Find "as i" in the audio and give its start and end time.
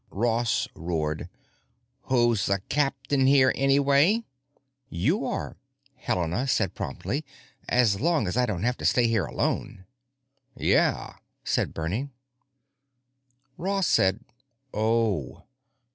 8.27-8.47